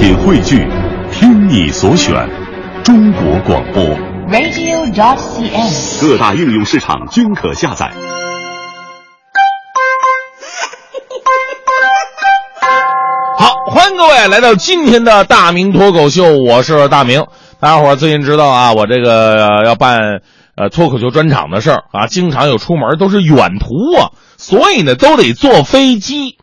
[0.00, 0.66] 品汇聚，
[1.12, 2.26] 听你所选，
[2.82, 3.84] 中国广播。
[4.30, 6.00] radio.dot.cn，。
[6.00, 7.92] 各大应用市场均可下载。
[13.38, 17.22] 好，欢迎各位来到今天的大明脱口秀，我是大明。
[17.60, 19.98] 大家伙儿最近知道啊，我这个、呃要办
[20.56, 23.66] 呃脱口秀专场的事儿啊，经常有出门都是远途
[24.00, 26.38] 啊，所以呢都得坐飞机。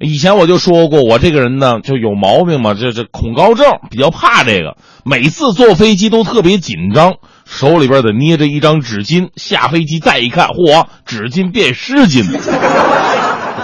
[0.00, 7.14] 以前我就说过，我这个人呢就有毛病嘛，这这恐高症，比较怕这个，每次坐飞机都特别紧张，
[7.46, 12.40] 手里边得捏着一张纸巾，下飞机再一看，嚯，纸巾变湿巾了。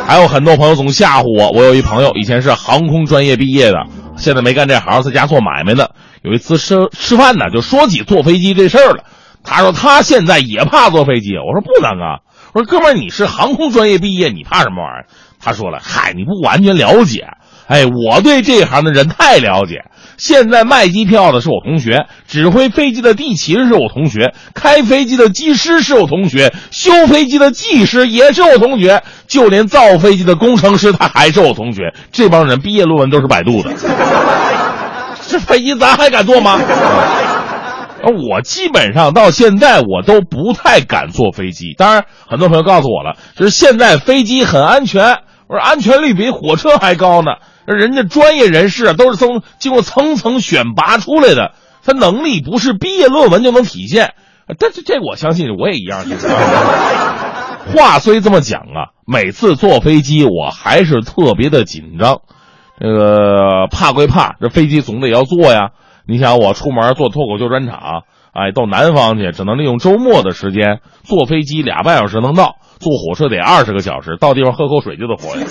[0.06, 3.78] 还有很多朋友总吓唬我，我有一朋友以前是航空专业毕业的，
[4.16, 5.88] 现在没干这行，在家做买卖呢。
[6.22, 9.04] 有一次吃吃饭呢，就说起坐飞机这事儿了。
[9.44, 12.18] 他说他现在也怕坐飞机，我说不能啊，
[12.52, 15.06] 我说哥们儿你是航空专业毕业，你怕什么玩意儿？
[15.42, 17.28] 他说了，嗨，你不完全了解，
[17.66, 19.84] 哎，我对这行的人太了解。
[20.18, 31.94] 现在卖机票的是我同学，指挥飞机的地勤是我同学，开飞机的机师是我同学，修飞机的技师也是我同学，就连造飞机的工程师他还是我同学。
[32.12, 33.72] 这帮人毕业论文都是百度的，
[35.26, 36.60] 这飞机咱还敢坐吗？
[38.08, 41.74] 我基本上到现在我都不太敢坐飞机。
[41.76, 47.32] 当然，很多朋友告诉我了，就是现在飞机很安全，我说安全率比火车还高呢。
[47.66, 51.52] 人家专业人士啊，都是从经过层层选拔出来的，
[51.84, 54.14] 他能力不是毕业论文就能体现。
[54.58, 56.04] 但是这我相信我也一样。
[57.72, 62.22] 话虽这么讲啊，每次坐飞机我还是特别的紧张。
[62.80, 65.68] 这个怕归怕，这飞机总得要坐呀。
[66.10, 75.46] 你想我出门做脱口秀专场，哎，到南方去只能利用周末的时间，坐飞机俩半小时能到，坐火车得二十个小时，到地方喝口水就得回来。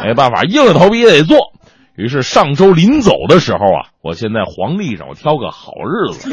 [0.02, 1.36] 没办法，硬着头皮也得做。
[1.94, 6.30] 于是上周临走的时候啊，我先在黄历上我挑个好日子，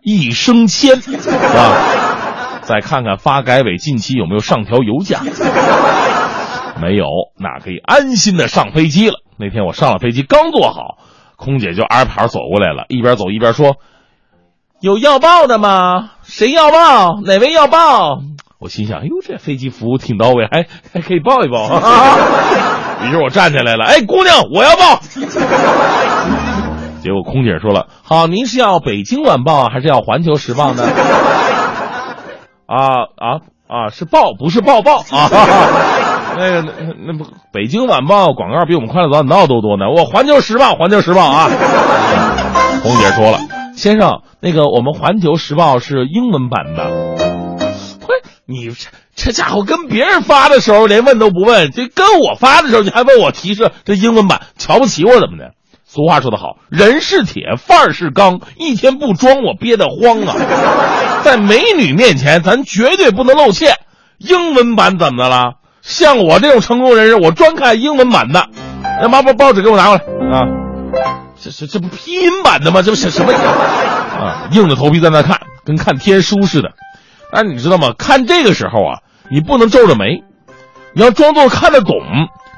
[0.00, 5.20] 一升迁啊，再看看发改委近期有没有上调油价。
[6.80, 7.06] 没有，
[7.38, 9.25] 那可以安心的上飞机了。
[9.38, 10.98] 那天我上了飞机，刚坐好，
[11.36, 13.76] 空姐就挨排走过来了，一边走一边说
[14.80, 16.10] ：“有要报的吗？
[16.22, 17.20] 谁要报？
[17.20, 18.20] 哪位要报？”
[18.58, 21.68] 我心想：“哎呦，这飞机服务挺到位，还 还可以报一报。
[23.04, 25.00] ”于是我站起来了，哎，姑娘，我要报。
[27.02, 30.82] 结果空姐说了：“好，您是要北京晚报还是要环球时报呢？”
[32.66, 32.76] 啊
[33.16, 33.90] 啊啊！
[33.90, 35.30] 是报，不是报报啊。
[36.38, 39.86] 那个那那不，北京晚报广告比我们快乐早点到都多呢。
[39.94, 41.48] 我环球时报，环球时报啊。
[42.82, 43.40] 红姐说了，
[43.74, 46.90] 先生，那个我们环球时报是英文版的。
[47.98, 55.52] 不是，你这这家伙跟别人发的时候连问都不问，这跟我发的时候你还问我提示这英文版，瞧不起我怎么的？
[55.84, 60.36] 俗话说得好，人是铁，范是钢，一天不装我憋得慌啊。
[61.24, 63.74] 在美女面前，咱绝对不能露怯。
[64.18, 65.54] 英文版怎么的了？
[65.86, 68.48] 像我这种成功人士，我专看英文版的。
[69.00, 70.02] 那把把报纸给我拿过来
[70.36, 70.42] 啊！
[71.40, 72.82] 这这这不拼音版的吗？
[72.82, 74.48] 这不是什么啊？
[74.50, 76.70] 硬着头皮在那看，跟看天书似的。
[77.32, 77.92] 但你知道吗？
[77.96, 78.98] 看这个时候啊，
[79.30, 80.24] 你不能皱着眉，
[80.92, 81.94] 你要装作看得懂，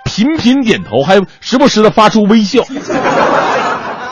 [0.05, 2.63] 频频点头，还时不时的发出微笑。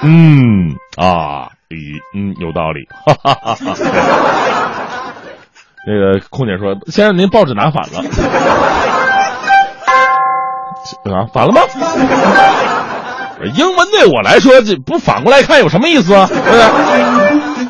[0.02, 2.86] 嗯啊，咦嗯，有道理。
[3.06, 3.74] 哈哈哈哈。
[5.88, 8.02] 那个空姐说：“先生，您报纸拿反了。”
[11.12, 11.60] 啊，反了吗？
[13.54, 16.26] 英文对我来说，这不反过来看有什么意思啊？
[16.26, 17.66] 对不对？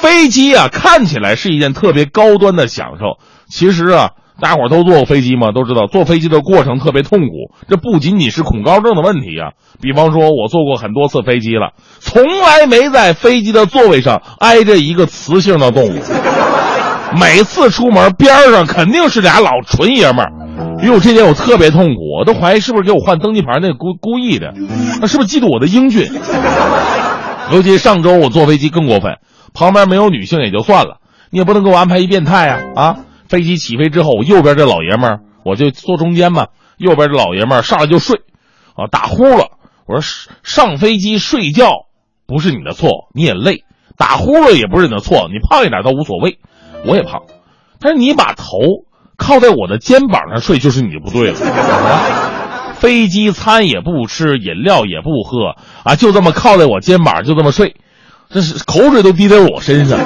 [0.00, 3.18] 飞机啊，看起来是一件特别高端的享受，
[3.48, 7.54] 其实啊，大家伙都坐过飞机嘛，都知道坐飞机的过程特别痛苦。
[7.68, 11.70] 这不仅仅是恐高症的问题啊，比方说，我坐过很多次飞机了，
[12.00, 16.02] 从来没在飞机的座位上挨着一个雌性的动物。
[17.18, 20.32] 每次出门边上肯定是俩老纯爷们儿，
[20.82, 24.52] 因为我这点我特别痛苦，我都怀疑是不是给我换登机牌那故故意的，
[25.00, 26.10] 那是不是嫉妒我的英俊？
[27.52, 29.18] 尤其上周我坐飞机更过分，
[29.54, 30.98] 旁边没有女性也就算了，
[31.30, 32.60] 你也不能给我安排一变态呀！
[32.74, 32.96] 啊，
[33.28, 36.48] 飞机起飞之后，我右边这老爷们儿我就坐中间嘛，
[36.78, 38.22] 右边这老爷们儿上来就睡，
[38.74, 39.52] 啊，打呼了。
[39.86, 41.86] 我说上飞机睡觉
[42.26, 43.64] 不是你的错，你也累，
[43.96, 46.38] 打呼了也不是你的错，你胖一点倒无所谓。
[46.84, 47.22] 我也胖，
[47.78, 48.58] 但是你把头
[49.22, 51.36] 靠在我的肩膀上睡，就是你就不对了。
[52.74, 55.54] 飞机餐也不吃，饮料也不喝
[55.84, 57.76] 啊，就这么靠在我肩膀，就这么睡，
[58.28, 60.00] 这是口水都滴在我身上，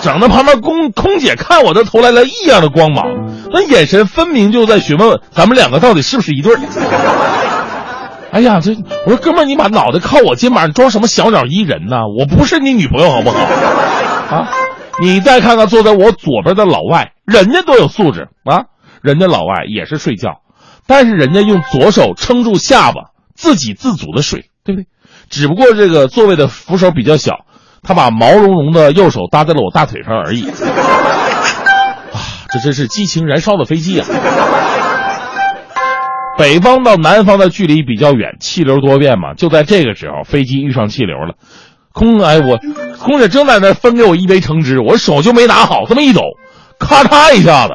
[0.00, 3.04] 整的旁边空空姐看我的头来了异样的光芒，
[3.52, 6.56] 那眼神分明就在询问咱们两个到底是不是一对。
[8.32, 8.74] 哎呀，这
[9.04, 11.98] 我说哥们儿，你把脑袋靠我肩膀，你装什么小鸟依人呢？
[12.18, 13.36] 我不是你女朋友，好不好？
[13.38, 14.48] 啊，
[15.02, 18.66] 你再看看坐在我左边的老外，人家多有素质啊！
[19.02, 20.40] 人家老外也是睡觉，
[20.86, 24.86] 但是人家用左手撑住下巴，自给自足的睡，对不对？
[25.28, 27.44] 只不过这个座位的扶手比较小，
[27.82, 30.48] 他把毛茸茸的右手搭在了我大腿上而已。
[32.14, 32.18] 啊，
[32.50, 34.06] 这真是激情燃烧的飞机啊！
[36.38, 39.34] 北方到南方的距离比较远，气流多变嘛。
[39.34, 41.34] 就在这个时候，飞机遇上气流了，
[41.92, 42.58] 空哎我，
[43.04, 46.22] 空姐正在那分给我一杯橙汁，我手就没拿好，这么一抖，
[46.78, 47.74] 咔嚓一下子，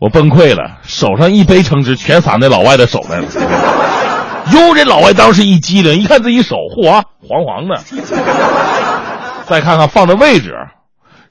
[0.00, 3.26] 我崩溃了，手上一杯橙汁全洒那老外的手上了。
[4.52, 7.76] 哟，这老外当时一激灵，一看自己手，嚯，黄黄的。
[9.46, 10.54] 再看看放的位置，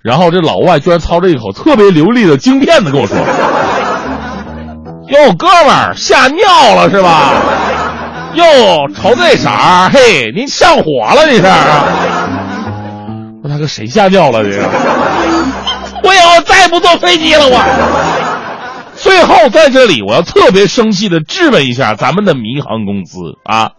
[0.03, 3.17] 然后这老外居然操着一口特别流利的京片子跟我说。
[5.07, 7.31] 哟，哥们儿吓尿了是吧？
[8.33, 8.43] 哟，
[8.93, 10.83] 瞅这色儿，嘿，您上火
[11.15, 11.43] 了你是？
[13.59, 14.63] 这，谁吓尿了这个？
[16.03, 17.59] 我以后再也不坐飞机了我。
[18.95, 23.71] 最后在这里，我要特别生气的质问一下咱们的民航公司啊！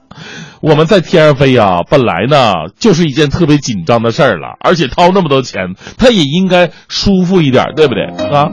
[0.62, 8.04] 我们在天上飞啊，本来呢就是一件特别紧张的事儿了，而且掏那么多钱，他也应该舒服一点，对不对
[8.34, 8.48] 啊？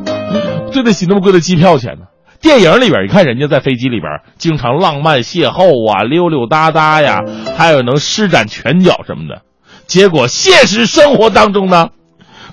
[0.74, 2.08] 对得起那么贵的机票钱呢？
[2.42, 7.22] 电影里边，你看人家在飞机里边经常浪漫邂逅啊，溜溜达达呀，
[7.58, 9.42] 还有能施展拳脚什么的。
[9.88, 11.90] 结果现实生活当中呢，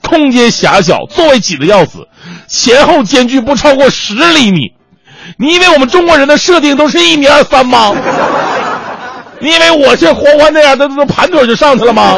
[0.02, 2.06] 空间狭小，座位挤得要死，
[2.48, 4.72] 前后间距不超过十厘米。
[5.36, 7.92] 你以为我们中国人的设定都是一米二三吗？
[9.40, 12.16] 你以为我这活活那样的都盘腿就上去了吗？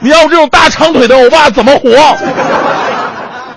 [0.00, 1.90] 你要这种大长腿的欧巴怎么活？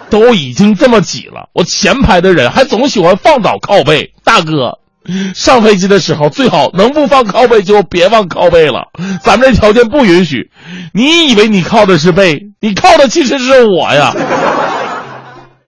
[0.10, 4.12] 都已经这么挤了，我前排的人还总喜欢放倒靠背。
[4.24, 4.80] 大哥，
[5.36, 8.84] 上飞机的时候最好能不放靠背就别放靠背了，
[9.24, 10.52] 咱们这条件不允许。
[10.94, 14.14] 你以为你靠的是背，你靠的其实是我呀。